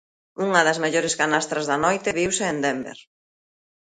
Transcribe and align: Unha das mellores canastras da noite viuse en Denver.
Unha 0.45 0.61
das 0.67 0.81
mellores 0.83 1.17
canastras 1.21 1.65
da 1.69 1.77
noite 1.85 2.15
viuse 2.19 2.43
en 2.51 2.57
Denver. 2.65 2.97